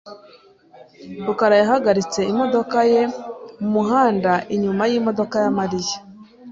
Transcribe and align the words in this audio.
rukara 1.25 1.55
yahagaritse 1.61 2.19
imodoka 2.31 2.77
ye 2.91 3.01
mumuhanda 3.59 4.31
inyuma 4.55 4.83
yimodoka 4.91 5.35
ya 5.43 5.51
Mariya. 5.59 5.97